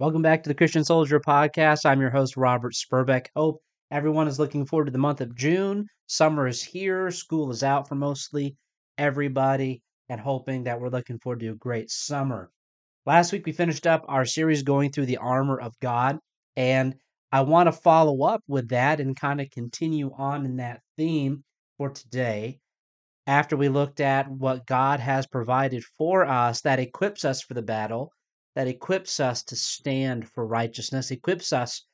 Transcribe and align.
Welcome 0.00 0.22
back 0.22 0.44
to 0.44 0.48
the 0.48 0.54
Christian 0.54 0.84
Soldier 0.84 1.18
Podcast. 1.18 1.84
I'm 1.84 2.00
your 2.00 2.10
host, 2.10 2.36
Robert 2.36 2.72
Spurbeck. 2.72 3.26
Hope 3.34 3.60
everyone 3.90 4.28
is 4.28 4.38
looking 4.38 4.64
forward 4.64 4.84
to 4.84 4.92
the 4.92 4.98
month 4.98 5.20
of 5.20 5.34
June. 5.34 5.88
Summer 6.06 6.46
is 6.46 6.62
here, 6.62 7.10
school 7.10 7.50
is 7.50 7.64
out 7.64 7.88
for 7.88 7.96
mostly 7.96 8.54
everybody, 8.96 9.82
and 10.08 10.20
hoping 10.20 10.62
that 10.62 10.80
we're 10.80 10.88
looking 10.88 11.18
forward 11.18 11.40
to 11.40 11.48
a 11.48 11.56
great 11.56 11.90
summer. 11.90 12.48
Last 13.06 13.32
week, 13.32 13.44
we 13.44 13.50
finished 13.50 13.88
up 13.88 14.04
our 14.06 14.24
series 14.24 14.62
going 14.62 14.92
through 14.92 15.06
the 15.06 15.16
armor 15.16 15.58
of 15.58 15.76
God, 15.80 16.20
and 16.54 16.94
I 17.32 17.40
want 17.40 17.66
to 17.66 17.72
follow 17.72 18.22
up 18.22 18.44
with 18.46 18.68
that 18.68 19.00
and 19.00 19.16
kind 19.16 19.40
of 19.40 19.50
continue 19.50 20.12
on 20.16 20.44
in 20.44 20.58
that 20.58 20.80
theme 20.96 21.42
for 21.76 21.90
today. 21.90 22.60
After 23.26 23.56
we 23.56 23.68
looked 23.68 23.98
at 23.98 24.30
what 24.30 24.64
God 24.64 25.00
has 25.00 25.26
provided 25.26 25.82
for 25.82 26.24
us 26.24 26.60
that 26.60 26.78
equips 26.78 27.24
us 27.24 27.42
for 27.42 27.54
the 27.54 27.62
battle, 27.62 28.12
that 28.58 28.66
equips 28.66 29.20
us 29.20 29.44
to 29.44 29.54
stand 29.54 30.28
for 30.28 30.44
righteousness, 30.44 31.12
equips 31.12 31.52
us 31.52 31.86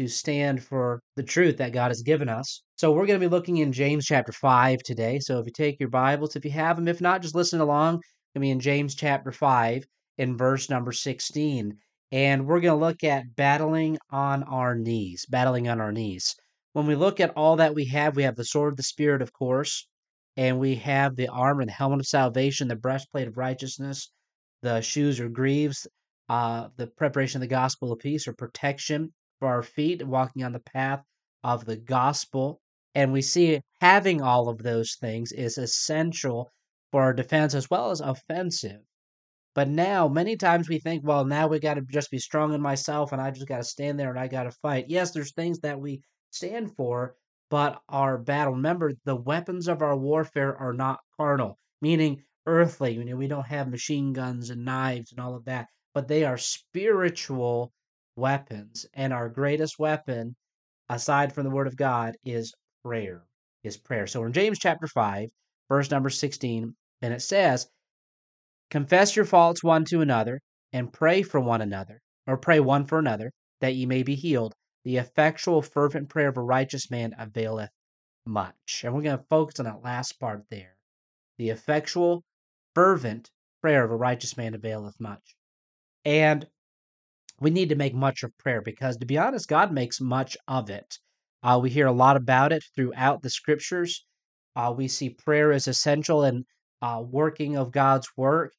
to 0.00 0.08
stand 0.08 0.60
for 0.60 1.00
the 1.14 1.22
truth 1.22 1.56
that 1.58 1.72
God 1.72 1.92
has 1.92 2.02
given 2.02 2.28
us. 2.28 2.64
So 2.74 2.90
we're 2.90 3.06
going 3.06 3.20
to 3.20 3.24
be 3.24 3.30
looking 3.30 3.58
in 3.58 3.70
James 3.70 4.04
chapter 4.04 4.32
5 4.32 4.82
today. 4.82 5.20
So 5.20 5.38
if 5.38 5.46
you 5.46 5.52
take 5.52 5.78
your 5.78 5.90
Bibles, 5.90 6.34
if 6.34 6.44
you 6.44 6.50
have 6.50 6.74
them, 6.74 6.88
if 6.88 7.00
not, 7.00 7.22
just 7.22 7.36
listen 7.36 7.60
along. 7.60 8.00
I 8.34 8.40
be 8.40 8.50
in 8.50 8.58
James 8.58 8.96
chapter 8.96 9.30
5 9.30 9.84
in 10.16 10.36
verse 10.36 10.68
number 10.68 10.90
16. 10.90 11.78
And 12.10 12.46
we're 12.48 12.62
going 12.62 12.76
to 12.76 12.84
look 12.84 13.04
at 13.04 13.36
battling 13.36 13.96
on 14.10 14.42
our 14.42 14.74
knees, 14.74 15.24
battling 15.30 15.68
on 15.68 15.80
our 15.80 15.92
knees. 15.92 16.34
When 16.72 16.88
we 16.88 16.96
look 16.96 17.20
at 17.20 17.36
all 17.36 17.54
that 17.54 17.76
we 17.76 17.84
have, 17.84 18.16
we 18.16 18.24
have 18.24 18.34
the 18.34 18.44
sword 18.44 18.72
of 18.72 18.76
the 18.76 18.82
Spirit, 18.82 19.22
of 19.22 19.32
course, 19.32 19.86
and 20.36 20.58
we 20.58 20.74
have 20.74 21.14
the 21.14 21.28
armor 21.28 21.60
and 21.60 21.68
the 21.68 21.74
helmet 21.74 22.00
of 22.00 22.06
salvation, 22.06 22.66
the 22.66 22.74
breastplate 22.74 23.28
of 23.28 23.36
righteousness, 23.36 24.10
the 24.62 24.80
shoes 24.80 25.20
or 25.20 25.28
greaves, 25.28 25.86
uh, 26.28 26.68
the 26.76 26.86
preparation 26.86 27.38
of 27.38 27.48
the 27.48 27.54
gospel 27.54 27.92
of 27.92 27.98
peace 27.98 28.28
or 28.28 28.32
protection 28.32 29.12
for 29.38 29.48
our 29.48 29.62
feet, 29.62 30.06
walking 30.06 30.44
on 30.44 30.52
the 30.52 30.60
path 30.60 31.02
of 31.44 31.64
the 31.64 31.76
gospel. 31.76 32.60
And 32.94 33.12
we 33.12 33.22
see 33.22 33.60
having 33.80 34.20
all 34.20 34.48
of 34.48 34.58
those 34.58 34.96
things 35.00 35.32
is 35.32 35.58
essential 35.58 36.50
for 36.90 37.02
our 37.02 37.12
defense 37.12 37.54
as 37.54 37.70
well 37.70 37.90
as 37.90 38.00
offensive. 38.00 38.80
But 39.54 39.68
now, 39.68 40.08
many 40.08 40.36
times 40.36 40.68
we 40.68 40.78
think, 40.78 41.04
well, 41.04 41.24
now 41.24 41.48
we 41.48 41.58
got 41.58 41.74
to 41.74 41.82
just 41.82 42.10
be 42.10 42.18
strong 42.18 42.52
in 42.54 42.60
myself 42.60 43.12
and 43.12 43.20
I 43.20 43.30
just 43.30 43.48
got 43.48 43.58
to 43.58 43.64
stand 43.64 43.98
there 43.98 44.10
and 44.10 44.18
I 44.18 44.28
got 44.28 44.44
to 44.44 44.50
fight. 44.50 44.86
Yes, 44.88 45.10
there's 45.10 45.32
things 45.32 45.60
that 45.60 45.80
we 45.80 46.02
stand 46.30 46.74
for, 46.76 47.14
but 47.50 47.80
our 47.88 48.18
battle, 48.18 48.54
remember, 48.54 48.92
the 49.04 49.16
weapons 49.16 49.68
of 49.68 49.82
our 49.82 49.96
warfare 49.96 50.56
are 50.56 50.74
not 50.74 51.00
carnal, 51.16 51.58
meaning 51.80 52.22
earthly. 52.46 52.94
You 52.94 53.04
know, 53.04 53.16
we 53.16 53.28
don't 53.28 53.46
have 53.46 53.68
machine 53.68 54.12
guns 54.12 54.50
and 54.50 54.64
knives 54.64 55.12
and 55.12 55.20
all 55.20 55.34
of 55.34 55.44
that 55.46 55.68
but 55.94 56.08
they 56.08 56.24
are 56.24 56.38
spiritual 56.38 57.72
weapons. 58.16 58.86
And 58.94 59.12
our 59.12 59.28
greatest 59.28 59.78
weapon, 59.78 60.36
aside 60.88 61.32
from 61.32 61.44
the 61.44 61.50
Word 61.50 61.66
of 61.66 61.76
God, 61.76 62.16
is 62.24 62.54
prayer. 62.84 63.24
Is 63.62 63.76
prayer. 63.76 64.06
So 64.06 64.24
in 64.24 64.32
James 64.32 64.58
chapter 64.58 64.86
5, 64.86 65.28
verse 65.68 65.90
number 65.90 66.10
16, 66.10 66.74
and 67.02 67.14
it 67.14 67.22
says, 67.22 67.68
Confess 68.70 69.16
your 69.16 69.24
faults 69.24 69.64
one 69.64 69.84
to 69.86 70.00
another, 70.00 70.40
and 70.72 70.92
pray 70.92 71.22
for 71.22 71.40
one 71.40 71.62
another, 71.62 72.00
or 72.26 72.36
pray 72.36 72.60
one 72.60 72.84
for 72.84 72.98
another, 72.98 73.32
that 73.60 73.74
ye 73.74 73.86
may 73.86 74.02
be 74.02 74.14
healed. 74.14 74.54
The 74.84 74.98
effectual, 74.98 75.62
fervent 75.62 76.08
prayer 76.08 76.28
of 76.28 76.36
a 76.36 76.42
righteous 76.42 76.90
man 76.90 77.14
availeth 77.18 77.70
much. 78.26 78.82
And 78.84 78.94
we're 78.94 79.02
going 79.02 79.18
to 79.18 79.24
focus 79.24 79.58
on 79.58 79.64
that 79.64 79.82
last 79.82 80.20
part 80.20 80.44
there. 80.50 80.76
The 81.38 81.50
effectual, 81.50 82.24
fervent 82.74 83.30
prayer 83.60 83.84
of 83.84 83.90
a 83.90 83.96
righteous 83.96 84.36
man 84.36 84.54
availeth 84.54 85.00
much. 85.00 85.36
And 86.04 86.46
we 87.40 87.50
need 87.50 87.68
to 87.68 87.76
make 87.76 87.94
much 87.94 88.22
of 88.22 88.36
prayer 88.38 88.62
because, 88.62 88.96
to 88.96 89.06
be 89.06 89.18
honest, 89.18 89.48
God 89.48 89.72
makes 89.72 90.00
much 90.00 90.36
of 90.46 90.70
it. 90.70 90.98
Uh, 91.42 91.58
we 91.62 91.70
hear 91.70 91.86
a 91.86 91.92
lot 91.92 92.16
about 92.16 92.52
it 92.52 92.64
throughout 92.74 93.22
the 93.22 93.30
scriptures. 93.30 94.04
Uh, 94.56 94.74
we 94.76 94.88
see 94.88 95.10
prayer 95.10 95.52
is 95.52 95.68
essential 95.68 96.24
in 96.24 96.44
uh, 96.82 97.02
working 97.04 97.56
of 97.56 97.70
God's 97.70 98.08
work. 98.16 98.52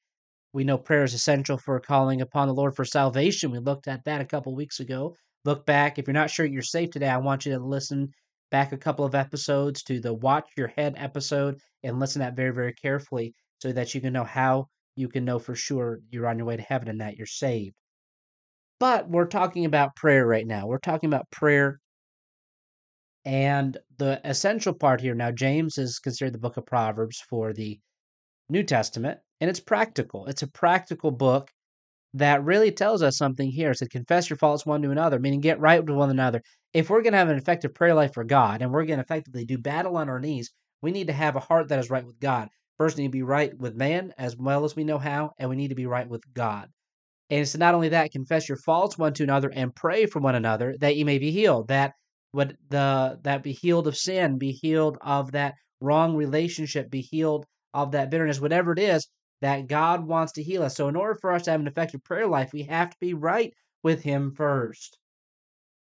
We 0.54 0.64
know 0.64 0.78
prayer 0.78 1.04
is 1.04 1.14
essential 1.14 1.58
for 1.58 1.80
calling 1.80 2.22
upon 2.22 2.48
the 2.48 2.54
Lord 2.54 2.76
for 2.76 2.86
salvation. 2.86 3.52
We 3.52 3.60
looked 3.60 3.88
at 3.88 4.04
that 4.06 4.22
a 4.22 4.26
couple 4.26 4.56
weeks 4.56 4.80
ago. 4.80 5.16
Look 5.46 5.66
back. 5.66 6.00
If 6.00 6.08
you're 6.08 6.14
not 6.14 6.32
sure 6.32 6.46
you're 6.46 6.62
safe 6.62 6.92
today, 6.92 7.10
I 7.10 7.18
want 7.18 7.46
you 7.46 7.54
to 7.54 7.60
listen 7.60 8.10
back 8.50 8.72
a 8.72 8.78
couple 8.78 9.06
of 9.06 9.14
episodes 9.14 9.84
to 9.84 10.00
the 10.00 10.14
Watch 10.14 10.48
Your 10.58 10.70
Head 10.70 10.96
episode 10.98 11.60
and 11.84 12.00
listen 12.00 12.22
that 12.22 12.36
very, 12.36 12.52
very 12.52 12.74
carefully 12.74 13.34
so 13.60 13.72
that 13.72 13.94
you 13.94 14.02
can 14.02 14.14
know 14.14 14.24
how 14.24 14.68
you 15.00 15.08
can 15.08 15.24
know 15.24 15.40
for 15.40 15.56
sure 15.56 16.00
you're 16.12 16.28
on 16.28 16.38
your 16.38 16.46
way 16.46 16.58
to 16.58 16.62
heaven 16.62 16.90
and 16.90 17.00
that 17.00 17.16
you're 17.16 17.26
saved. 17.26 17.74
But 18.80 19.10
we're 19.10 19.28
talking 19.28 19.66
about 19.66 19.96
prayer 19.96 20.26
right 20.26 20.46
now. 20.46 20.68
We're 20.68 20.78
talking 20.80 21.10
about 21.10 21.32
prayer 21.32 21.80
and 23.24 23.78
the 23.98 24.20
essential 24.24 24.74
part 24.74 25.00
here. 25.00 25.16
Now, 25.16 25.32
James 25.32 25.78
is 25.78 26.00
considered 26.00 26.34
the 26.34 26.40
book 26.40 26.58
of 26.58 26.66
Proverbs 26.66 27.24
for 27.30 27.54
the 27.54 27.80
New 28.50 28.64
Testament, 28.64 29.20
and 29.40 29.50
it's 29.50 29.60
practical. 29.60 30.26
It's 30.26 30.44
a 30.44 30.48
practical 30.48 31.12
book 31.12 31.50
that 32.14 32.44
really 32.44 32.72
tells 32.72 33.02
us 33.02 33.18
something 33.18 33.50
here. 33.50 33.72
It 33.72 33.78
said, 33.78 33.92
confess 33.92 34.30
your 34.30 34.38
faults 34.38 34.66
one 34.66 34.82
to 34.82 34.92
another, 34.92 35.20
meaning 35.20 35.40
get 35.40 35.60
right 35.60 35.84
with 35.84 35.96
one 35.96 36.10
another. 36.10 36.42
If 36.74 36.90
we're 36.90 37.04
going 37.04 37.14
to 37.14 37.20
have 37.20 37.30
an 37.30 37.38
effective 37.38 37.74
prayer 37.74 37.94
life 37.94 38.14
for 38.14 38.24
God 38.24 38.62
and 38.62 38.72
we're 38.72 38.86
going 38.86 38.98
to 38.98 39.04
effectively 39.04 39.46
do 39.46 39.58
battle 39.58 39.96
on 39.96 40.10
our 40.10 40.20
knees, 40.20 40.52
we 40.82 40.92
need 40.92 41.08
to 41.08 41.14
have 41.14 41.36
a 41.36 41.42
heart 41.42 41.70
that 41.70 41.80
is 41.80 41.90
right 41.90 42.06
with 42.06 42.20
God. 42.20 42.50
First, 42.80 42.96
we 42.96 43.04
need 43.04 43.10
to 43.10 43.12
be 43.12 43.24
right 43.24 43.56
with 43.58 43.76
man 43.76 44.14
as 44.18 44.38
well 44.38 44.64
as 44.64 44.76
we 44.76 44.86
know 44.86 44.98
how, 44.98 45.32
and 45.38 45.50
we 45.50 45.58
need 45.58 45.68
to 45.68 45.76
be 45.76 45.86
right 45.86 46.08
with 46.08 46.24
God. 46.34 46.70
And 47.30 47.42
it's 47.42 47.58
not 47.58 47.76
only 47.76 47.90
that, 47.90 48.12
confess 48.12 48.48
your 48.48 48.58
faults 48.58 48.98
one 48.98 49.14
to 49.16 49.24
another 49.24 49.52
and 49.54 49.76
pray 49.76 50.06
for 50.06 50.20
one 50.20 50.36
another 50.36 50.76
that 50.80 50.96
you 50.96 51.06
may 51.06 51.20
be 51.20 51.30
healed. 51.32 51.68
That 51.68 51.92
would 52.34 52.56
the 52.70 53.20
that 53.24 53.44
be 53.44 53.52
healed 53.52 53.88
of 53.88 53.98
sin, 53.98 54.38
be 54.38 54.52
healed 54.52 54.98
of 55.02 55.34
that 55.34 55.56
wrong 55.82 56.16
relationship, 56.16 56.90
be 56.90 57.02
healed 57.02 57.46
of 57.74 57.92
that 57.92 58.10
bitterness, 58.10 58.40
whatever 58.40 58.72
it 58.72 58.80
is 58.80 59.08
that 59.42 59.68
God 59.68 60.08
wants 60.08 60.32
to 60.34 60.44
heal 60.44 60.64
us. 60.64 60.76
So 60.76 60.88
in 60.88 60.96
order 60.96 61.18
for 61.20 61.34
us 61.34 61.44
to 61.44 61.52
have 61.52 61.60
an 61.60 61.68
effective 61.68 62.04
prayer 62.04 62.28
life, 62.28 62.52
we 62.54 62.64
have 62.64 62.90
to 62.90 62.98
be 63.00 63.14
right 63.14 63.54
with 63.84 64.04
him 64.04 64.34
first. 64.36 64.98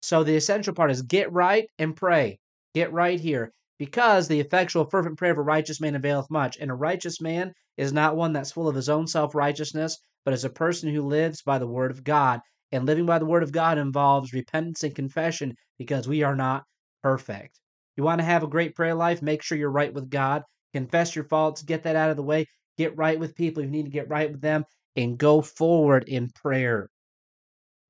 So 0.02 0.24
the 0.24 0.36
essential 0.36 0.74
part 0.74 0.90
is 0.90 1.02
get 1.02 1.32
right 1.32 1.68
and 1.78 1.96
pray. 1.96 2.38
Get 2.74 2.92
right 2.92 3.18
here 3.18 3.52
because 3.78 4.28
the 4.28 4.40
effectual 4.40 4.84
fervent 4.84 5.16
prayer 5.16 5.32
of 5.32 5.38
a 5.38 5.42
righteous 5.42 5.80
man 5.80 5.94
availeth 5.94 6.30
much. 6.30 6.56
And 6.58 6.70
a 6.70 6.74
righteous 6.74 7.20
man 7.20 7.52
is 7.76 7.92
not 7.92 8.16
one 8.16 8.32
that's 8.32 8.52
full 8.52 8.68
of 8.68 8.74
his 8.74 8.88
own 8.88 9.06
self 9.06 9.34
righteousness, 9.34 9.96
but 10.24 10.34
is 10.34 10.44
a 10.44 10.50
person 10.50 10.92
who 10.92 11.02
lives 11.02 11.42
by 11.42 11.58
the 11.58 11.66
word 11.66 11.90
of 11.90 12.04
God. 12.04 12.40
And 12.72 12.84
living 12.84 13.06
by 13.06 13.18
the 13.18 13.26
word 13.26 13.42
of 13.42 13.52
God 13.52 13.78
involves 13.78 14.32
repentance 14.32 14.82
and 14.82 14.94
confession 14.94 15.54
because 15.78 16.06
we 16.06 16.22
are 16.22 16.36
not 16.36 16.64
perfect. 17.02 17.60
You 17.96 18.04
want 18.04 18.20
to 18.20 18.24
have 18.24 18.42
a 18.42 18.48
great 18.48 18.74
prayer 18.74 18.94
life? 18.94 19.22
Make 19.22 19.42
sure 19.42 19.56
you're 19.56 19.70
right 19.70 19.92
with 19.92 20.10
God. 20.10 20.42
Confess 20.74 21.16
your 21.16 21.24
faults, 21.24 21.62
get 21.62 21.84
that 21.84 21.96
out 21.96 22.10
of 22.10 22.16
the 22.16 22.22
way, 22.22 22.46
get 22.76 22.96
right 22.96 23.18
with 23.18 23.34
people. 23.34 23.62
You 23.62 23.70
need 23.70 23.86
to 23.86 23.90
get 23.90 24.08
right 24.08 24.30
with 24.30 24.40
them 24.40 24.64
and 24.96 25.16
go 25.16 25.40
forward 25.40 26.04
in 26.08 26.28
prayer. 26.30 26.90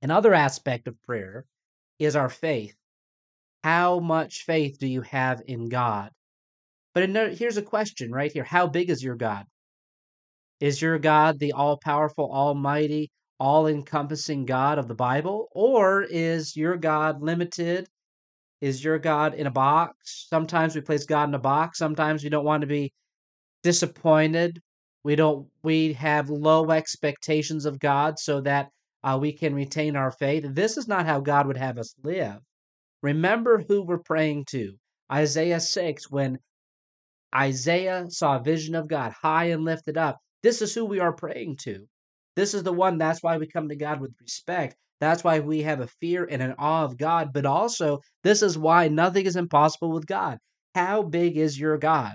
Another 0.01 0.33
aspect 0.33 0.87
of 0.87 1.01
prayer 1.03 1.45
is 1.99 2.15
our 2.15 2.29
faith. 2.29 2.78
How 3.65 4.01
much 4.01 4.45
faith 4.45 4.79
do 4.79 4.87
you 4.87 5.03
have 5.03 5.43
in 5.47 5.69
God? 5.69 6.11
But 6.95 7.09
here's 7.37 7.57
a 7.57 7.63
question 7.63 8.13
right 8.13 8.33
here 8.33 8.45
How 8.45 8.67
big 8.67 8.91
is 8.91 9.03
your 9.03 9.17
God? 9.17 9.47
Is 10.61 10.83
your 10.83 10.99
God 10.99 11.39
the 11.39 11.53
all 11.53 11.77
powerful, 11.77 12.33
almighty, 12.33 13.11
all 13.39 13.67
encompassing 13.67 14.45
God 14.45 14.79
of 14.79 14.89
the 14.89 14.95
Bible? 14.95 15.49
Or 15.53 16.03
is 16.03 16.57
your 16.57 16.77
God 16.77 17.23
limited? 17.23 17.89
Is 18.61 18.83
your 18.83 18.99
God 18.99 19.35
in 19.35 19.47
a 19.47 19.53
box? 19.53 20.27
Sometimes 20.29 20.75
we 20.75 20.81
place 20.81 21.07
God 21.07 21.29
in 21.29 21.35
a 21.35 21.39
box. 21.39 21.79
Sometimes 21.79 22.25
we 22.25 22.31
don't 22.31 22.45
want 22.45 22.63
to 22.63 22.67
be 22.67 22.93
disappointed. 23.63 24.61
We 25.05 25.15
don't. 25.15 25.49
We 25.63 25.93
have 25.95 26.29
low 26.29 26.71
expectations 26.71 27.67
of 27.67 27.79
God 27.79 28.19
so 28.19 28.41
that 28.41 28.71
uh, 29.05 29.19
we 29.21 29.33
can 29.33 29.55
retain 29.55 29.95
our 29.95 30.11
faith. 30.11 30.45
This 30.49 30.77
is 30.77 30.89
not 30.89 31.07
how 31.07 31.21
God 31.21 31.47
would 31.47 31.57
have 31.57 31.79
us 31.79 31.95
live. 32.03 32.41
Remember 33.03 33.59
who 33.67 33.83
we're 33.83 33.99
praying 33.99 34.47
to. 34.51 34.75
Isaiah 35.11 35.61
6, 35.61 36.11
when 36.11 36.39
Isaiah 37.35 38.07
saw 38.09 38.37
a 38.37 38.43
vision 38.43 38.75
of 38.75 38.89
God 38.89 39.13
high 39.13 39.47
and 39.47 39.65
lifted 39.65 39.97
up, 39.97 40.19
this 40.43 40.63
is 40.63 40.75
who 40.75 40.85
we 40.85 41.01
are 41.01 41.13
praying 41.13 41.57
to. 41.63 41.87
This 42.37 42.55
is 42.55 42.63
the 42.63 42.73
one, 42.73 42.99
that's 42.99 43.23
why 43.23 43.37
we 43.37 43.47
come 43.47 43.69
to 43.69 43.77
God 43.77 44.01
with 44.01 44.13
respect. 44.21 44.77
That's 45.01 45.23
why 45.23 45.41
we 45.41 45.63
have 45.63 45.81
a 45.81 45.87
fear 46.01 46.27
and 46.29 46.43
an 46.43 46.55
awe 46.59 46.85
of 46.85 46.97
God. 46.97 47.33
But 47.33 47.47
also, 47.47 48.01
this 48.25 48.43
is 48.43 48.59
why 48.59 48.89
nothing 48.89 49.27
is 49.27 49.37
impossible 49.37 49.93
with 49.93 50.07
God. 50.07 50.39
How 50.75 51.03
big 51.03 51.37
is 51.37 51.59
your 51.59 51.79
God? 51.79 52.15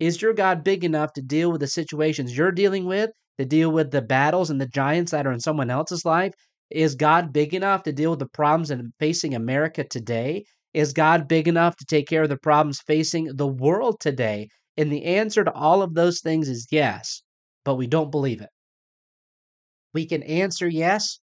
Is 0.00 0.20
your 0.20 0.32
God 0.32 0.64
big 0.64 0.84
enough 0.84 1.12
to 1.14 1.22
deal 1.22 1.52
with 1.52 1.60
the 1.60 1.66
situations 1.66 2.36
you're 2.36 2.52
dealing 2.52 2.86
with, 2.86 3.10
to 3.38 3.44
deal 3.44 3.70
with 3.70 3.90
the 3.90 4.02
battles 4.02 4.50
and 4.50 4.60
the 4.60 4.66
giants 4.66 5.12
that 5.12 5.26
are 5.26 5.32
in 5.32 5.40
someone 5.40 5.70
else's 5.70 6.04
life? 6.04 6.32
Is 6.70 6.94
God 6.94 7.32
big 7.32 7.54
enough 7.54 7.84
to 7.84 7.92
deal 7.92 8.10
with 8.10 8.18
the 8.18 8.28
problems 8.28 8.70
facing 8.98 9.34
America 9.34 9.82
today? 9.84 10.44
Is 10.74 10.92
God 10.92 11.26
big 11.28 11.48
enough 11.48 11.76
to 11.76 11.86
take 11.86 12.06
care 12.08 12.24
of 12.24 12.28
the 12.28 12.36
problems 12.36 12.80
facing 12.82 13.34
the 13.36 13.46
world 13.46 13.98
today? 14.00 14.48
And 14.76 14.92
the 14.92 15.04
answer 15.04 15.44
to 15.44 15.52
all 15.52 15.82
of 15.82 15.94
those 15.94 16.20
things 16.20 16.48
is 16.48 16.68
yes, 16.70 17.22
but 17.64 17.76
we 17.76 17.86
don't 17.86 18.10
believe 18.10 18.40
it. 18.42 18.50
We 19.94 20.04
can 20.06 20.22
answer 20.24 20.68
yes, 20.68 21.20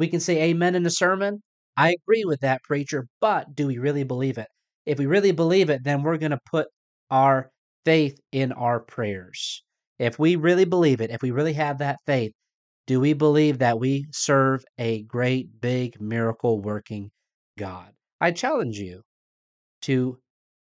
We 0.00 0.08
can 0.08 0.20
say 0.20 0.42
amen 0.50 0.74
in 0.74 0.84
a 0.88 0.90
sermon. 0.90 1.44
I 1.78 1.92
agree 1.94 2.24
with 2.26 2.40
that, 2.40 2.64
preacher, 2.64 3.06
but 3.22 3.54
do 3.54 3.68
we 3.68 3.78
really 3.78 4.04
believe 4.04 4.38
it? 4.40 4.48
If 4.88 4.98
we 4.98 5.06
really 5.06 5.32
believe 5.32 5.70
it, 5.70 5.84
then 5.84 6.02
we're 6.02 6.18
going 6.18 6.32
to 6.32 6.40
put 6.50 6.68
our 7.12 7.52
faith 7.86 8.20
in 8.32 8.52
our 8.52 8.80
prayers. 8.80 9.64
If 10.00 10.18
we 10.18 10.36
really 10.36 10.66
believe 10.66 11.00
it, 11.02 11.12
if 11.12 11.22
we 11.22 11.30
really 11.30 11.54
have 11.54 11.78
that 11.78 12.00
faith, 12.08 12.34
do 12.86 13.00
we 13.00 13.12
believe 13.12 13.58
that 13.58 13.78
we 13.78 14.06
serve 14.12 14.64
a 14.78 15.02
great, 15.02 15.60
big, 15.60 16.00
miracle 16.00 16.60
working 16.60 17.10
God? 17.58 17.92
I 18.20 18.32
challenge 18.32 18.78
you 18.78 19.02
to 19.82 20.18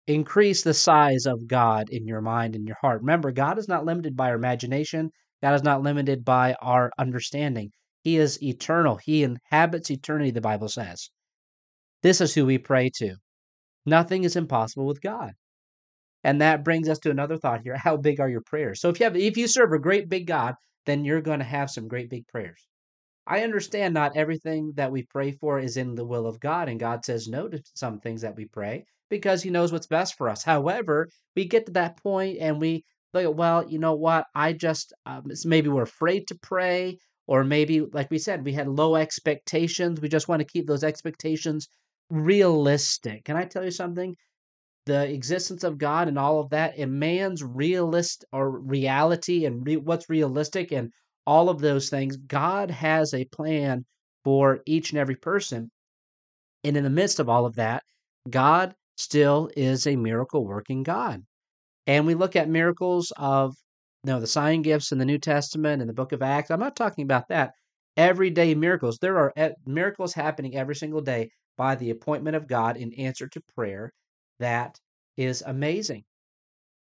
increase 0.07 0.63
the 0.63 0.75
size 0.75 1.27
of 1.27 1.47
God 1.47 1.89
in 1.91 2.07
your 2.07 2.21
mind 2.21 2.55
and 2.55 2.67
your 2.67 2.77
heart. 2.81 3.01
Remember, 3.01 3.33
God 3.33 3.59
is 3.59 3.69
not 3.69 3.85
limited 3.85 4.17
by 4.17 4.31
our 4.31 4.37
imagination, 4.37 5.11
God 5.43 5.55
is 5.55 5.63
not 5.63 5.83
limited 5.83 6.25
by 6.25 6.55
our 6.63 6.91
understanding. 6.99 7.71
He 8.03 8.17
is 8.17 8.43
eternal, 8.43 8.99
He 9.05 9.23
inhabits 9.23 9.91
eternity, 9.91 10.31
the 10.31 10.41
Bible 10.41 10.69
says. 10.69 11.11
This 12.03 12.21
is 12.21 12.35
who 12.35 12.47
we 12.47 12.59
pray 12.59 12.91
to. 12.97 13.17
Nothing 13.85 14.25
is 14.25 14.37
impossible 14.37 14.87
with 14.87 15.01
God. 15.01 15.33
And 16.25 16.41
that 16.41 16.65
brings 16.65 16.89
us 16.89 16.99
to 17.01 17.11
another 17.11 17.37
thought 17.37 17.63
here. 17.63 17.77
How 17.85 17.97
big 17.97 18.21
are 18.21 18.29
your 18.29 18.43
prayers? 18.43 18.81
So 18.81 18.89
if 18.91 19.01
you 19.01 19.05
have 19.05 19.17
if 19.17 19.37
you 19.37 19.49
serve 19.49 19.73
a 19.73 19.79
great 19.79 20.09
big 20.09 20.27
God, 20.27 20.55
then 20.87 21.05
you're 21.05 21.21
going 21.21 21.41
to 21.41 21.45
have 21.45 21.71
some 21.71 21.89
great 21.89 22.09
big 22.09 22.27
prayers. 22.29 22.67
I 23.27 23.43
understand 23.43 23.93
not 23.93 24.17
everything 24.17 24.73
that 24.77 24.93
we 24.93 25.03
pray 25.03 25.33
for 25.33 25.59
is 25.59 25.77
in 25.77 25.95
the 25.97 26.05
will 26.05 26.27
of 26.27 26.41
God, 26.41 26.69
and 26.69 26.79
God 26.79 27.05
says 27.05 27.29
no 27.29 27.49
to 27.49 27.61
some 27.75 27.99
things 27.99 28.23
that 28.23 28.37
we 28.37 28.47
pray 28.47 28.85
because 29.11 29.43
He 29.43 29.51
knows 29.51 29.73
what's 29.73 29.89
best 29.89 30.17
for 30.17 30.29
us. 30.29 30.45
However, 30.45 31.09
we 31.35 31.45
get 31.47 31.67
to 31.67 31.73
that 31.73 32.01
point 32.03 32.39
and 32.41 32.61
we 32.61 32.85
look 33.13 33.37
well, 33.37 33.69
you 33.69 33.79
know 33.79 33.95
what? 33.95 34.27
I 34.35 34.53
just, 34.53 34.93
um, 35.07 35.25
maybe 35.45 35.69
we're 35.69 35.83
afraid 35.83 36.29
to 36.29 36.39
pray, 36.39 36.99
or 37.27 37.43
maybe, 37.43 37.81
like 37.81 38.11
we 38.11 38.19
said, 38.19 38.45
we 38.45 38.53
had 38.53 38.69
low 38.69 38.95
expectations. 38.95 40.01
We 40.01 40.09
just 40.09 40.29
want 40.29 40.41
to 40.41 40.47
keep 40.47 40.67
those 40.67 40.85
expectations 40.85 41.69
realistic. 42.11 43.25
Can 43.25 43.37
I 43.37 43.45
tell 43.45 43.65
you 43.65 43.71
something? 43.73 44.15
The 44.87 45.13
existence 45.13 45.65
of 45.65 45.79
God 45.79 46.09
and 46.09 46.19
all 46.19 46.41
of 46.41 46.51
that, 46.51 46.79
and 46.79 46.99
man's 46.99 47.43
realist 47.43 48.25
or 48.33 48.59
reality 48.59 49.45
and 49.45 49.67
re- 49.67 49.77
what's 49.77 50.09
realistic 50.09 50.73
and 50.73 50.93
all 51.27 51.49
of 51.49 51.61
those 51.61 51.91
things, 51.91 52.17
God 52.17 52.71
has 52.71 53.13
a 53.13 53.25
plan 53.27 53.85
for 54.25 54.61
each 54.65 54.91
and 54.91 54.99
every 54.99 55.17
person. 55.17 55.71
And 56.65 56.77
in 56.77 56.85
the 56.85 56.91
midst 56.91 57.21
of 57.21 57.29
all 57.29 57.47
of 57.47 57.57
that, 57.57 57.83
God 58.31 58.75
still 58.97 59.51
is 59.57 59.87
a 59.87 59.97
miracle 59.97 60.47
working 60.47 60.83
God. 60.83 61.23
And 61.87 62.07
we 62.07 62.15
look 62.15 62.37
at 62.37 62.49
miracles 62.49 63.13
of 63.17 63.55
you 64.05 64.13
know, 64.13 64.21
the 64.21 64.27
sign 64.27 64.63
gifts 64.63 64.93
in 64.93 64.99
the 64.99 65.05
New 65.05 65.19
Testament 65.19 65.83
and 65.83 65.89
the 65.89 65.95
book 65.95 66.13
of 66.13 66.23
Acts. 66.23 66.51
I'm 66.51 66.61
not 66.61 66.77
talking 66.77 67.03
about 67.03 67.29
that. 67.29 67.53
Everyday 67.97 68.55
miracles. 68.55 68.99
There 68.99 69.19
are 69.19 69.33
eh, 69.37 69.51
miracles 69.67 70.15
happening 70.15 70.55
every 70.55 70.77
single 70.77 71.01
day 71.01 71.31
by 71.57 71.75
the 71.75 71.91
appointment 71.91 72.37
of 72.37 72.47
God 72.47 72.77
in 72.77 72.93
answer 72.95 73.27
to 73.27 73.41
prayer 73.57 73.93
that 74.39 74.79
is 75.17 75.43
amazing. 75.43 76.05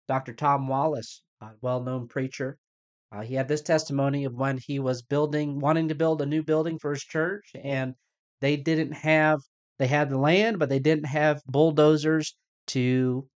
Dr. 0.08 0.34
Tom 0.34 0.68
Wallace, 0.68 1.22
a 1.42 1.52
well 1.62 1.82
known 1.82 2.08
preacher, 2.08 2.58
uh, 3.12 3.22
he 3.22 3.36
had 3.36 3.48
this 3.48 3.62
testimony 3.62 4.26
of 4.26 4.34
when 4.34 4.58
he 4.58 4.80
was 4.80 5.04
building, 5.04 5.60
wanting 5.60 5.88
to 5.90 5.96
build 5.96 6.22
a 6.22 6.26
new 6.26 6.44
building 6.44 6.80
for 6.80 6.92
his 6.92 7.04
church, 7.04 7.52
and 7.64 7.94
they 8.42 8.58
didn't 8.58 8.94
have, 8.94 9.40
they 9.78 9.88
had 9.88 10.10
the 10.10 10.18
land, 10.18 10.58
but 10.58 10.70
they 10.70 10.80
didn't 10.80 11.06
have 11.06 11.42
bulldozers 11.46 12.36
to 12.68 13.28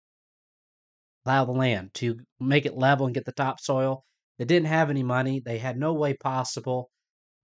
plow 1.24 1.46
the 1.46 1.52
land, 1.52 1.94
to 1.94 2.18
make 2.40 2.66
it 2.66 2.76
level 2.76 3.06
and 3.06 3.14
get 3.14 3.26
the 3.26 3.32
topsoil. 3.32 4.04
They 4.40 4.46
didn't 4.46 4.68
have 4.68 4.90
any 4.90 5.04
money. 5.04 5.42
They 5.46 5.58
had 5.60 5.78
no 5.78 5.94
way 5.94 6.16
possible 6.16 6.90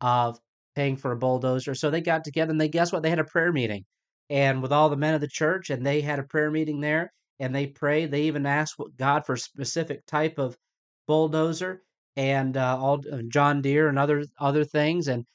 of 0.02 0.40
paying 0.76 0.98
for 0.98 1.12
a 1.12 1.18
bulldozer. 1.18 1.76
So 1.76 1.92
they 1.92 2.02
got 2.02 2.24
together 2.24 2.52
and 2.52 2.60
they 2.62 2.70
guess 2.70 2.92
what? 2.92 3.04
They 3.04 3.10
had 3.10 3.20
a 3.20 3.26
prayer 3.26 3.52
meeting 3.52 3.86
and 4.30 4.62
with 4.62 4.72
all 4.72 4.90
the 4.90 4.98
men 4.98 5.14
of 5.14 5.22
the 5.22 5.28
church, 5.28 5.70
and 5.70 5.86
they 5.86 6.02
had 6.02 6.20
a 6.20 6.24
prayer 6.24 6.52
meeting 6.52 6.80
there, 6.82 7.12
and 7.40 7.54
they 7.54 7.68
prayed. 7.68 8.12
They 8.12 8.24
even 8.24 8.46
asked 8.46 8.76
what 8.78 8.96
God 8.98 9.26
for 9.26 9.34
a 9.34 9.38
specific 9.40 10.06
type 10.06 10.38
of 10.38 10.58
bulldozer 11.08 11.84
and 12.16 12.58
uh, 12.58 12.78
all 12.80 13.02
uh, 13.12 13.22
John 13.28 13.62
Deere 13.62 13.88
and 13.88 14.00
other 14.00 14.24
other 14.40 14.64
things. 14.64 15.08
And 15.08 15.26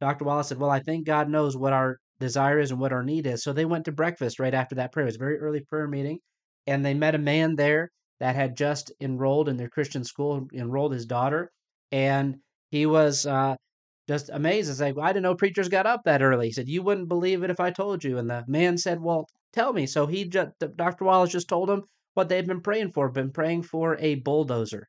Dr. 0.00 0.24
Wallace 0.24 0.48
said, 0.48 0.58
"Well, 0.58 0.70
I 0.70 0.80
think 0.80 1.06
God 1.06 1.28
knows 1.28 1.56
what 1.56 1.72
our 1.72 1.98
desire 2.20 2.60
is 2.60 2.70
and 2.70 2.80
what 2.80 2.92
our 2.92 3.02
need 3.02 3.26
is." 3.26 3.42
So 3.42 3.52
they 3.52 3.64
went 3.64 3.84
to 3.86 3.92
breakfast 3.92 4.38
right 4.38 4.54
after 4.54 4.76
that 4.76 4.92
prayer. 4.92 5.04
It 5.06 5.08
was 5.08 5.16
a 5.16 5.18
very 5.18 5.38
early 5.38 5.60
prayer 5.60 5.88
meeting, 5.88 6.20
and 6.66 6.84
they 6.84 6.94
met 6.94 7.14
a 7.14 7.18
man 7.18 7.56
there 7.56 7.90
that 8.20 8.36
had 8.36 8.56
just 8.56 8.92
enrolled 9.00 9.48
in 9.48 9.56
their 9.56 9.70
Christian 9.70 10.04
school, 10.04 10.46
enrolled 10.52 10.92
his 10.92 11.06
daughter, 11.06 11.50
and 11.92 12.36
he 12.70 12.86
was 12.86 13.26
uh, 13.26 13.56
just 14.08 14.30
amazed. 14.30 14.70
It's 14.70 14.80
like, 14.80 14.96
well, 14.96 15.04
I 15.04 15.12
didn't 15.12 15.24
know 15.24 15.34
preachers 15.34 15.68
got 15.68 15.86
up 15.86 16.02
that 16.04 16.22
early. 16.22 16.46
He 16.46 16.52
said, 16.52 16.68
You 16.68 16.82
wouldn't 16.82 17.08
believe 17.08 17.42
it 17.42 17.50
if 17.50 17.60
I 17.60 17.70
told 17.70 18.02
you. 18.02 18.18
And 18.18 18.30
the 18.30 18.44
man 18.48 18.78
said, 18.78 19.00
Well, 19.00 19.28
tell 19.52 19.72
me. 19.72 19.86
So 19.86 20.06
he 20.06 20.24
just, 20.24 20.52
Dr. 20.76 21.04
Wallace 21.04 21.30
just 21.30 21.48
told 21.48 21.68
him 21.68 21.84
what 22.14 22.28
they've 22.28 22.46
been 22.46 22.62
praying 22.62 22.92
for, 22.92 23.10
been 23.10 23.30
praying 23.30 23.62
for 23.62 23.96
a 23.98 24.16
bulldozer 24.16 24.88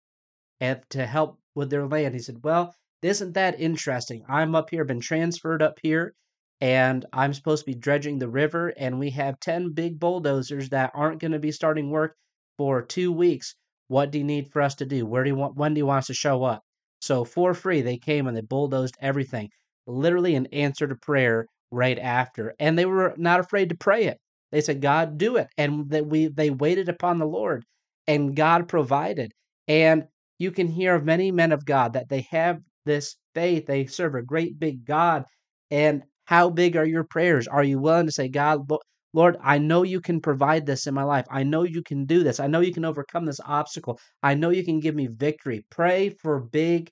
and 0.62 0.80
to 0.92 1.06
help 1.06 1.38
with 1.54 1.70
their 1.70 1.86
land. 1.86 2.14
He 2.14 2.22
said, 2.22 2.38
Well, 2.44 2.74
isn't 3.02 3.34
that 3.34 3.60
interesting? 3.60 4.24
I'm 4.28 4.56
up 4.56 4.70
here, 4.70 4.86
been 4.86 5.02
transferred 5.02 5.62
up 5.62 5.80
here, 5.82 6.14
and 6.62 7.06
I'm 7.12 7.34
supposed 7.34 7.66
to 7.66 7.72
be 7.72 7.78
dredging 7.78 8.20
the 8.20 8.30
river, 8.30 8.74
and 8.78 9.00
we 9.00 9.10
have 9.12 9.40
10 9.42 9.74
big 9.74 10.00
bulldozers 10.00 10.70
that 10.70 10.92
aren't 10.94 11.20
going 11.20 11.32
to 11.34 11.40
be 11.40 11.52
starting 11.52 11.92
work 11.92 12.16
for 12.58 12.82
two 12.82 13.12
weeks. 13.12 13.56
What 13.88 14.12
do 14.12 14.18
you 14.18 14.24
need 14.24 14.52
for 14.52 14.62
us 14.62 14.76
to 14.76 14.86
do? 14.86 15.06
Where 15.06 15.24
do 15.24 15.30
you 15.30 15.36
want, 15.36 15.56
when 15.56 15.74
do 15.74 15.80
you 15.80 15.86
want 15.86 16.00
us 16.00 16.08
to 16.08 16.14
show 16.14 16.44
up? 16.44 16.64
So 17.00 17.26
for 17.26 17.54
free, 17.54 17.82
they 17.82 17.98
came 17.98 18.28
and 18.28 18.36
they 18.36 18.42
bulldozed 18.42 18.96
everything, 19.02 19.50
literally 19.88 20.36
an 20.36 20.48
answer 20.48 20.88
to 20.88 20.96
prayer 20.96 21.48
right 21.72 21.98
after. 21.98 22.54
And 22.60 22.78
they 22.78 22.86
were 22.86 23.14
not 23.18 23.40
afraid 23.40 23.70
to 23.70 23.76
pray 23.76 24.06
it. 24.06 24.18
They 24.52 24.62
said, 24.62 24.82
God, 24.82 25.18
do 25.18 25.38
it. 25.38 25.48
And 25.58 25.90
that 25.92 26.08
we 26.08 26.28
they 26.28 26.50
waited 26.50 26.90
upon 26.90 27.20
the 27.20 27.26
Lord 27.28 27.66
and 28.08 28.36
God 28.36 28.68
provided. 28.68 29.32
And 29.68 30.06
you 30.40 30.52
can 30.52 30.68
hear 30.68 30.96
of 30.96 31.06
many 31.06 31.32
men 31.32 31.52
of 31.52 31.66
God 31.66 31.94
that 31.94 32.10
they 32.10 32.22
have 32.32 32.60
this 32.86 33.16
faith. 33.36 33.68
They 33.68 33.86
serve 33.86 34.16
a 34.16 34.24
great 34.24 34.60
big 34.60 34.86
God. 34.86 35.26
And 35.70 36.04
how 36.26 36.50
big 36.50 36.76
are 36.76 36.86
your 36.86 37.04
prayers? 37.04 37.48
Are 37.48 37.64
you 37.64 37.80
willing 37.80 38.08
to 38.08 38.12
say, 38.12 38.30
God, 38.30 38.68
Lord, 39.14 39.38
I 39.42 39.58
know 39.58 39.84
you 39.84 40.02
can 40.02 40.22
provide 40.22 40.66
this 40.66 40.86
in 40.86 40.94
my 40.94 41.04
life. 41.04 41.26
I 41.32 41.44
know 41.44 41.64
you 41.64 41.82
can 41.82 42.06
do 42.06 42.24
this. 42.24 42.40
I 42.40 42.48
know 42.48 42.60
you 42.60 42.74
can 42.74 42.86
overcome 42.86 43.26
this 43.26 43.40
obstacle. 43.44 44.00
I 44.22 44.36
know 44.36 44.52
you 44.52 44.64
can 44.64 44.80
give 44.80 44.94
me 44.94 45.08
victory. 45.08 45.66
Pray 45.72 46.10
for 46.10 46.40
big 46.40 46.92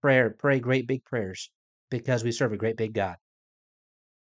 prayer. 0.00 0.34
Pray 0.38 0.60
great 0.60 0.86
big 0.86 1.04
prayers 1.04 1.50
because 1.90 2.24
we 2.24 2.32
serve 2.32 2.52
a 2.52 2.56
great 2.56 2.76
big 2.76 2.94
God. 2.94 3.16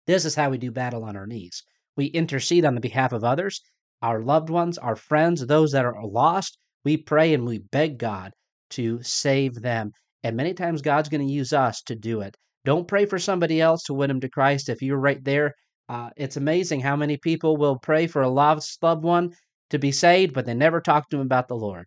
This 0.07 0.27
is 0.27 0.35
how 0.35 0.51
we 0.51 0.59
do 0.59 0.71
battle 0.71 1.05
on 1.05 1.17
our 1.17 1.27
knees. 1.27 1.63
We 1.97 2.07
intercede 2.07 2.65
on 2.65 2.75
the 2.75 2.81
behalf 2.81 3.13
of 3.13 3.25
others, 3.25 3.63
our 4.03 4.23
loved 4.23 4.51
ones, 4.51 4.77
our 4.79 4.97
friends, 4.97 5.47
those 5.47 5.73
that 5.73 5.85
are 5.85 6.07
lost. 6.07 6.59
We 6.85 6.99
pray 6.99 7.33
and 7.33 7.47
we 7.47 7.59
beg 7.59 7.99
God 7.99 8.33
to 8.71 9.03
save 9.03 9.55
them. 9.55 9.93
And 10.23 10.37
many 10.37 10.53
times 10.53 10.83
God's 10.83 11.09
going 11.09 11.27
to 11.27 11.33
use 11.33 11.53
us 11.53 11.83
to 11.83 11.97
do 11.97 12.21
it. 12.21 12.37
Don't 12.65 12.89
pray 12.89 13.07
for 13.07 13.19
somebody 13.19 13.61
else 13.61 13.83
to 13.85 13.95
win 13.95 14.09
them 14.09 14.21
to 14.21 14.29
Christ 14.29 14.69
if 14.69 14.83
you're 14.83 14.99
right 14.99 15.23
there 15.25 15.55
uh, 15.89 16.11
it's 16.17 16.37
amazing 16.37 16.81
how 16.81 16.97
many 16.97 17.17
people 17.17 17.57
will 17.57 17.79
pray 17.79 18.07
for 18.07 18.23
a 18.23 18.29
lost 18.29 18.83
loved 18.83 19.03
one 19.03 19.33
to 19.71 19.79
be 19.79 19.93
saved, 19.93 20.35
but 20.35 20.45
they 20.45 20.55
never 20.55 20.81
talk 20.81 21.09
to 21.09 21.17
them 21.17 21.25
about 21.27 21.49
the 21.49 21.57
Lord. 21.57 21.87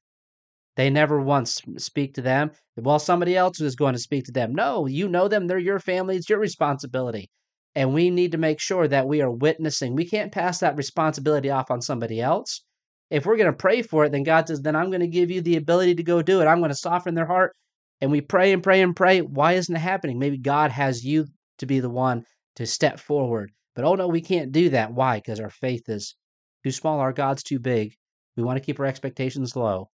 They 0.76 0.90
never 0.90 1.22
once 1.22 1.62
speak 1.78 2.16
to 2.16 2.22
them. 2.22 2.52
Well, 2.78 2.98
somebody 2.98 3.36
else 3.36 3.62
is 3.62 3.76
going 3.76 3.94
to 3.94 4.00
speak 4.00 4.26
to 4.26 4.32
them. 4.32 4.56
No, 4.56 4.88
you 4.88 5.08
know 5.08 5.28
them. 5.28 5.46
They're 5.46 5.60
your 5.60 5.80
family. 5.80 6.16
It's 6.16 6.30
your 6.30 6.40
responsibility. 6.40 7.30
And 7.76 7.94
we 7.94 8.10
need 8.10 8.32
to 8.32 8.38
make 8.38 8.60
sure 8.60 8.88
that 8.88 9.08
we 9.08 9.22
are 9.22 9.32
witnessing. 9.32 9.96
We 9.96 10.10
can't 10.10 10.32
pass 10.32 10.60
that 10.60 10.78
responsibility 10.78 11.50
off 11.50 11.70
on 11.70 11.82
somebody 11.82 12.22
else. 12.22 12.64
If 13.10 13.26
we're 13.26 13.38
going 13.38 13.52
to 13.52 13.58
pray 13.58 13.82
for 13.82 14.06
it, 14.06 14.12
then 14.12 14.24
God 14.24 14.48
says, 14.48 14.62
then 14.62 14.76
I'm 14.76 14.90
going 14.90 15.02
to 15.02 15.08
give 15.08 15.30
you 15.30 15.42
the 15.42 15.58
ability 15.58 15.96
to 15.96 16.04
go 16.04 16.22
do 16.22 16.42
it. 16.42 16.46
I'm 16.46 16.60
going 16.60 16.72
to 16.72 16.76
soften 16.76 17.14
their 17.14 17.28
heart. 17.28 17.54
And 18.00 18.10
we 18.10 18.22
pray 18.22 18.52
and 18.52 18.64
pray 18.64 18.82
and 18.82 18.96
pray. 18.96 19.22
Why 19.22 19.54
isn't 19.54 19.76
it 19.76 19.80
happening? 19.80 20.18
Maybe 20.18 20.38
God 20.38 20.72
has 20.72 21.06
you 21.06 21.28
to 21.60 21.66
be 21.66 21.82
the 21.82 21.90
one 21.90 22.24
to 22.56 22.66
step 22.66 23.00
forward 23.00 23.52
but 23.76 23.86
oh 23.86 23.96
no, 23.96 24.08
we 24.08 24.22
can't 24.22 24.52
do 24.52 24.70
that. 24.70 24.94
Why? 24.94 25.18
Because 25.18 25.40
our 25.40 25.50
faith 25.50 25.88
is 25.88 26.16
too 26.64 26.72
small, 26.72 27.00
our 27.00 27.14
God's 27.14 27.44
too 27.44 27.60
big. 27.60 27.94
We 28.36 28.44
want 28.44 28.58
to 28.58 28.66
keep 28.66 28.80
our 28.80 28.86
expectations 28.86 29.56
low. 29.56 29.90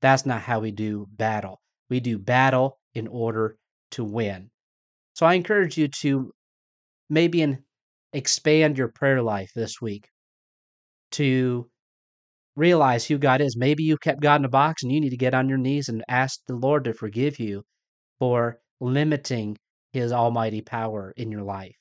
That's 0.00 0.26
not 0.26 0.42
how 0.42 0.60
we 0.60 0.70
do 0.70 1.06
battle. 1.10 1.60
We 1.88 2.00
do 2.00 2.18
battle 2.18 2.78
in 2.94 3.06
order 3.08 3.56
to 3.92 4.04
win. 4.04 4.50
So 5.14 5.26
I 5.26 5.34
encourage 5.34 5.78
you 5.78 5.88
to 6.00 6.32
maybe 7.08 7.56
expand 8.12 8.78
your 8.78 8.88
prayer 8.88 9.22
life 9.22 9.50
this 9.54 9.80
week 9.80 10.08
to 11.12 11.70
realize 12.56 13.06
who 13.06 13.18
God 13.18 13.40
is. 13.40 13.56
Maybe 13.56 13.84
you 13.84 13.96
kept 13.96 14.20
God 14.20 14.40
in 14.40 14.44
a 14.44 14.48
box 14.48 14.82
and 14.82 14.92
you 14.92 15.00
need 15.00 15.10
to 15.10 15.16
get 15.16 15.34
on 15.34 15.48
your 15.48 15.58
knees 15.58 15.88
and 15.88 16.04
ask 16.08 16.40
the 16.46 16.56
Lord 16.56 16.84
to 16.84 16.92
forgive 16.92 17.38
you 17.38 17.64
for 18.18 18.60
limiting 18.80 19.56
his 19.92 20.12
almighty 20.12 20.60
power 20.60 21.12
in 21.16 21.30
your 21.30 21.42
life. 21.42 21.76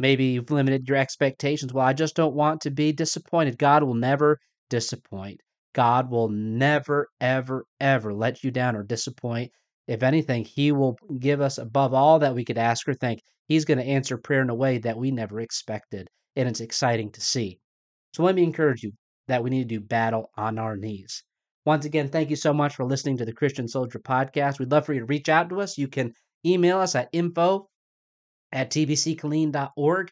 Maybe 0.00 0.24
you've 0.24 0.50
limited 0.50 0.88
your 0.88 0.96
expectations. 0.96 1.74
Well, 1.74 1.84
I 1.84 1.92
just 1.92 2.16
don't 2.16 2.34
want 2.34 2.62
to 2.62 2.70
be 2.70 2.90
disappointed. 2.90 3.58
God 3.58 3.82
will 3.82 3.92
never 3.92 4.38
disappoint. 4.70 5.42
God 5.74 6.10
will 6.10 6.30
never, 6.30 7.08
ever, 7.20 7.66
ever 7.80 8.14
let 8.14 8.42
you 8.42 8.50
down 8.50 8.76
or 8.76 8.82
disappoint. 8.82 9.52
if 9.86 10.02
anything, 10.02 10.46
He 10.46 10.72
will 10.72 10.96
give 11.18 11.42
us 11.42 11.58
above 11.58 11.92
all 11.92 12.18
that 12.20 12.34
we 12.34 12.46
could 12.46 12.56
ask 12.56 12.88
or 12.88 12.94
think. 12.94 13.20
He's 13.46 13.66
going 13.66 13.76
to 13.76 13.84
answer 13.84 14.16
prayer 14.16 14.40
in 14.40 14.48
a 14.48 14.54
way 14.54 14.78
that 14.78 14.96
we 14.96 15.10
never 15.10 15.38
expected. 15.38 16.08
And 16.34 16.48
it's 16.48 16.62
exciting 16.62 17.12
to 17.12 17.20
see. 17.20 17.58
So 18.14 18.22
let 18.22 18.34
me 18.34 18.42
encourage 18.42 18.82
you 18.82 18.92
that 19.28 19.42
we 19.42 19.50
need 19.50 19.68
to 19.68 19.78
do 19.78 19.84
battle 19.84 20.30
on 20.34 20.58
our 20.58 20.78
knees. 20.78 21.22
Once 21.66 21.84
again, 21.84 22.08
thank 22.08 22.30
you 22.30 22.36
so 22.36 22.54
much 22.54 22.74
for 22.74 22.86
listening 22.86 23.18
to 23.18 23.26
the 23.26 23.34
Christian 23.34 23.68
Soldier 23.68 23.98
Podcast. 23.98 24.58
We'd 24.58 24.72
love 24.72 24.86
for 24.86 24.94
you 24.94 25.00
to 25.00 25.06
reach 25.06 25.28
out 25.28 25.50
to 25.50 25.60
us. 25.60 25.76
You 25.76 25.88
can 25.88 26.14
email 26.46 26.78
us 26.78 26.94
at 26.94 27.10
info 27.12 27.66
at 28.52 28.70
tbckilleen.org. 28.70 30.10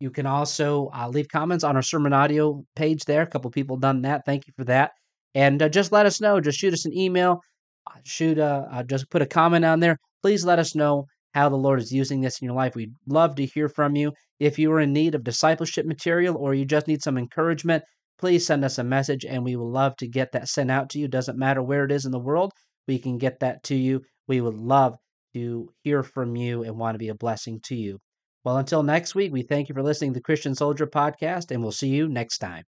You 0.00 0.10
can 0.10 0.26
also 0.26 0.90
uh, 0.94 1.08
leave 1.08 1.28
comments 1.28 1.62
on 1.62 1.76
our 1.76 1.82
sermon 1.82 2.12
audio 2.12 2.64
page 2.74 3.04
there. 3.04 3.22
A 3.22 3.26
couple 3.26 3.50
people 3.50 3.76
done 3.76 4.02
that. 4.02 4.22
Thank 4.24 4.46
you 4.46 4.52
for 4.56 4.64
that. 4.64 4.92
And 5.34 5.62
uh, 5.62 5.68
just 5.68 5.92
let 5.92 6.06
us 6.06 6.20
know. 6.20 6.40
Just 6.40 6.58
shoot 6.58 6.72
us 6.72 6.86
an 6.86 6.96
email. 6.96 7.40
Uh, 7.86 7.98
shoot 8.04 8.38
a, 8.38 8.66
uh, 8.72 8.82
just 8.82 9.10
put 9.10 9.22
a 9.22 9.26
comment 9.26 9.64
on 9.64 9.80
there. 9.80 9.98
Please 10.22 10.44
let 10.44 10.58
us 10.58 10.74
know 10.74 11.04
how 11.34 11.48
the 11.48 11.56
Lord 11.56 11.80
is 11.80 11.92
using 11.92 12.20
this 12.20 12.40
in 12.40 12.46
your 12.46 12.54
life. 12.54 12.74
We'd 12.74 12.94
love 13.06 13.34
to 13.36 13.46
hear 13.46 13.68
from 13.68 13.94
you. 13.94 14.12
If 14.38 14.58
you 14.58 14.72
are 14.72 14.80
in 14.80 14.92
need 14.92 15.14
of 15.14 15.22
discipleship 15.22 15.86
material 15.86 16.36
or 16.36 16.54
you 16.54 16.64
just 16.64 16.88
need 16.88 17.02
some 17.02 17.18
encouragement, 17.18 17.84
please 18.18 18.46
send 18.46 18.64
us 18.64 18.78
a 18.78 18.84
message 18.84 19.24
and 19.24 19.44
we 19.44 19.56
will 19.56 19.70
love 19.70 19.96
to 19.96 20.08
get 20.08 20.32
that 20.32 20.48
sent 20.48 20.70
out 20.70 20.90
to 20.90 20.98
you. 20.98 21.08
Doesn't 21.08 21.38
matter 21.38 21.62
where 21.62 21.84
it 21.84 21.92
is 21.92 22.04
in 22.04 22.12
the 22.12 22.18
world, 22.18 22.52
we 22.88 22.98
can 22.98 23.18
get 23.18 23.40
that 23.40 23.62
to 23.64 23.74
you. 23.74 24.02
We 24.26 24.40
would 24.40 24.54
love 24.54 24.96
to 25.34 25.72
hear 25.82 26.02
from 26.02 26.36
you 26.36 26.62
and 26.64 26.78
want 26.78 26.94
to 26.94 26.98
be 26.98 27.08
a 27.08 27.14
blessing 27.14 27.60
to 27.64 27.74
you. 27.74 27.98
Well, 28.44 28.58
until 28.58 28.82
next 28.82 29.14
week, 29.14 29.32
we 29.32 29.42
thank 29.42 29.68
you 29.68 29.74
for 29.74 29.82
listening 29.82 30.12
to 30.12 30.18
the 30.18 30.24
Christian 30.24 30.54
Soldier 30.54 30.86
podcast, 30.86 31.50
and 31.50 31.62
we'll 31.62 31.72
see 31.72 31.88
you 31.88 32.08
next 32.08 32.38
time. 32.38 32.64